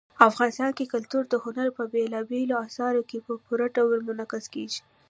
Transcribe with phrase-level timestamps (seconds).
[0.29, 4.81] افغانستان کې کلتور د هنر په بېلابېلو اثارو کې په پوره ډول منعکس کېږي.